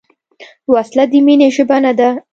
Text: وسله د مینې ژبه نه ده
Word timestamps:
وسله 0.73 1.03
د 1.11 1.13
مینې 1.25 1.47
ژبه 1.55 1.77
نه 1.83 1.91
ده 1.99 2.09